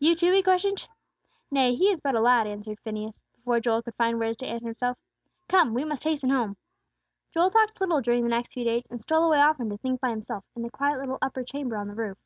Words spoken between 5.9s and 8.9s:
hasten home." Joel talked little during the next few days,